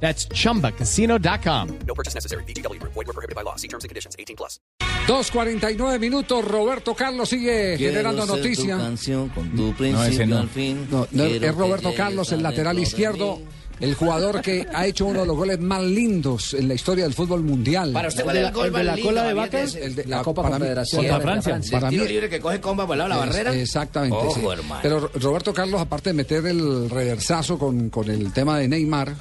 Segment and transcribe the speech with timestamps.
[0.00, 1.68] That's chumbacasino.com.
[1.86, 2.44] No purchase necessary.
[2.44, 2.78] BGW.
[2.82, 3.56] Void were prohibited by law.
[3.56, 4.14] See terms and conditions.
[4.18, 4.60] 18 plus.
[5.06, 8.76] 2.49 minutos, Roberto Carlos sigue generando Quiero tu noticia.
[8.76, 10.86] canción con tu principio al fin.
[10.90, 13.38] No, no, es Roberto Carlos, el lateral izquierdo,
[13.78, 17.14] el jugador que ha hecho uno de los goles más lindos en la historia del
[17.14, 17.92] fútbol mundial.
[17.92, 19.28] Para usted, ¿El ¿cuál de es la- el gol el de la lindo, cola de
[19.28, 19.60] Javier, vaca?
[19.62, 19.84] ese?
[19.84, 21.52] El de La Copa para mí- Confederación contra Francia.
[21.52, 21.72] Francia.
[21.78, 23.54] Para el mí, tiro libre que coge comba por el lado de la barrera.
[23.54, 24.16] Exactamente.
[24.16, 24.46] Ojo, sí.
[24.58, 24.80] hermano.
[24.82, 29.14] Pero Roberto Carlos, aparte de meter el reversazo con, con el tema de Neymar,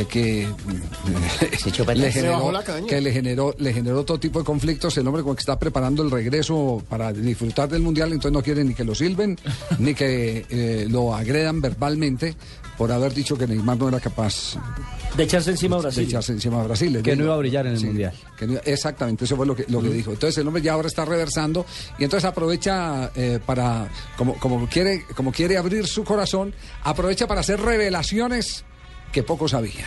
[0.00, 0.46] eh, que,
[1.94, 2.52] le generó,
[2.88, 6.02] que le generó le generó todo tipo de conflictos el hombre como que está preparando
[6.02, 9.38] el regreso para disfrutar del mundial entonces no quiere ni que lo silben
[9.78, 12.34] ni que eh, lo agredan verbalmente
[12.76, 14.54] por haber dicho que Neymar no era capaz
[15.16, 16.04] De echarse encima a de Brasil.
[16.04, 17.00] echarse encima a Brasil.
[17.02, 18.12] Que no iba a brillar en el Mundial.
[18.38, 20.10] que no- exactamente, eso fue lo que, lo que dijo.
[20.12, 21.64] Entonces el hombre ya ahora está reversando
[21.98, 26.52] y entonces aprovecha eh, para, como, como, quiere, como quiere abrir su corazón,
[26.84, 28.66] aprovecha para hacer revelaciones
[29.12, 29.86] que pocos sabían.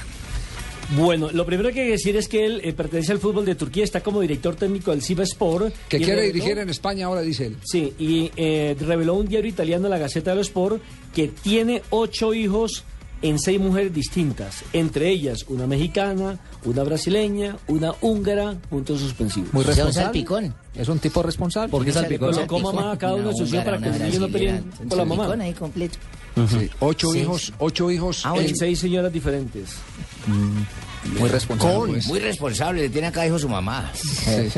[0.95, 3.53] Bueno, lo primero que hay que decir es que él eh, pertenece al fútbol de
[3.53, 5.72] Turquía, está como director técnico del Siva Sport.
[5.88, 7.58] Que quiere reveló- dirigir en España ahora, dice él.
[7.64, 10.81] Sí, y eh, reveló un diario italiano, la Gaceta dello Sport,
[11.14, 12.86] que tiene ocho hijos
[13.22, 19.54] en seis mujeres distintas, entre ellas una mexicana, una brasileña, una húngara, puntos suspensivos.
[19.54, 20.06] Muy responsable.
[20.06, 20.56] salpicón.
[20.73, 21.70] Es un tipo responsable.
[21.70, 22.33] ¿Por qué Un salpicón?
[22.33, 22.61] salpicón.
[22.61, 24.33] Colocó mamá a cada uno de sus hijos para húngara, que una los niños no
[24.33, 25.23] peleen brasilera, con la un mamá.
[25.26, 25.98] salpicón ahí completo.
[26.35, 27.19] Sí, Ocho Sí.
[27.19, 28.25] hijos, ocho hijos.
[28.25, 29.75] Ah, en- En seis señoras diferentes.
[31.19, 31.94] Muy responsable.
[31.94, 33.89] Pues, Muy responsable, le tiene acá hijo su mamá.
[33.94, 34.49] sí.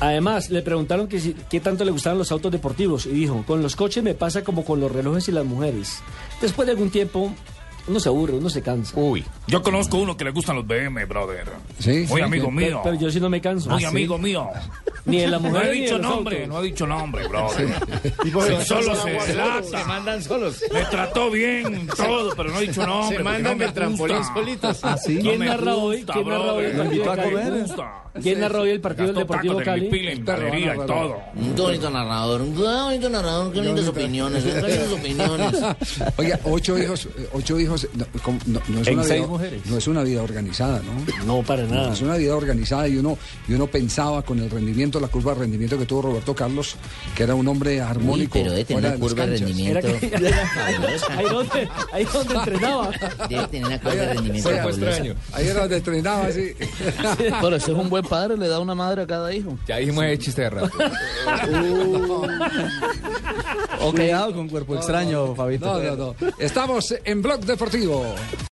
[0.00, 3.62] Además, le preguntaron que si- qué tanto le gustaban los autos deportivos y dijo, con
[3.62, 5.98] los coches me pasa como con los relojes y las mujeres.
[6.40, 7.32] Después de algún tiempo,
[7.86, 8.98] uno se aburre, uno se cansa.
[8.98, 11.46] Uy, yo conozco uno que le gustan los BM, brother.
[11.78, 12.52] Sí, Muy sí, amigo sí.
[12.52, 12.66] mío.
[12.66, 13.70] Pero, pero yo sí no me canso.
[13.70, 14.48] Muy amigo mío.
[15.06, 16.48] Ni de la No mujer he ni de dicho nombre, autos.
[16.54, 17.68] no he dicho nombre, brother.
[18.24, 19.84] Se- Solo se delata.
[19.84, 20.64] mandan solos.
[20.72, 23.18] Me trató bien todo, pero no he dicho nombre.
[23.18, 24.78] Se mandan no trampolín solitos.
[24.82, 25.18] ¿Ah, sí?
[25.20, 26.04] ¿Quién No narra hoy?
[26.10, 28.04] ¿Quién narra hoy No.
[28.22, 29.88] ¿Quién narra hoy el partido del Deportivo Cali?
[30.08, 31.18] En galería no, y no, todo.
[31.34, 35.62] Un bonito narrador, un bonito narrador, qué lindas opiniones, qué lindas opiniones.
[36.16, 39.66] Oiga, ocho hijos, ocho hijos, no, como- no- no es En una seis vida, mujeres.
[39.66, 41.26] no es una vida organizada, ¿no?
[41.26, 41.92] No, para nada.
[41.92, 43.16] Es una vida organizada y uno,
[43.48, 46.76] y uno pensaba con el rendimiento, la curva de rendimiento que tuvo Roberto Carlos,
[47.16, 48.32] que era un hombre Uy, armónico.
[48.34, 49.88] pero debe fuera tener de una curva de rendimiento.
[51.16, 52.90] ahí, donde, ahí donde entrenaba.
[53.28, 54.48] Debe tener una curva de rendimiento.
[55.32, 56.52] Ahí era donde entrenaba, sí.
[57.40, 59.58] Pero ese es un buen padre, le da una madre a cada hijo.
[59.66, 60.70] Ya dijimos el chiste de rato.
[63.84, 65.66] O quedado con cuerpo extraño, Fabito.
[65.66, 66.14] No, no, no.
[66.38, 68.02] Estamos en Blog Deportivo.